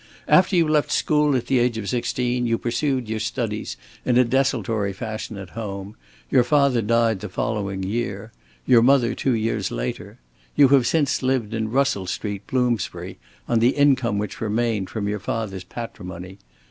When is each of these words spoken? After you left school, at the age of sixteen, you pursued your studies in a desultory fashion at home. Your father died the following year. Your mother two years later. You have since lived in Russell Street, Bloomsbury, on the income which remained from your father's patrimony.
After 0.27 0.55
you 0.55 0.67
left 0.67 0.91
school, 0.91 1.35
at 1.35 1.45
the 1.45 1.59
age 1.59 1.77
of 1.77 1.87
sixteen, 1.87 2.47
you 2.47 2.57
pursued 2.57 3.07
your 3.07 3.19
studies 3.19 3.77
in 4.03 4.17
a 4.17 4.23
desultory 4.23 4.93
fashion 4.93 5.37
at 5.37 5.51
home. 5.51 5.95
Your 6.31 6.43
father 6.43 6.81
died 6.81 7.19
the 7.19 7.29
following 7.29 7.83
year. 7.83 8.31
Your 8.65 8.81
mother 8.81 9.13
two 9.13 9.33
years 9.35 9.69
later. 9.69 10.17
You 10.55 10.69
have 10.69 10.87
since 10.87 11.21
lived 11.21 11.53
in 11.53 11.69
Russell 11.69 12.07
Street, 12.07 12.47
Bloomsbury, 12.47 13.19
on 13.47 13.59
the 13.59 13.75
income 13.77 14.17
which 14.17 14.41
remained 14.41 14.89
from 14.89 15.07
your 15.07 15.19
father's 15.19 15.63
patrimony. 15.65 16.39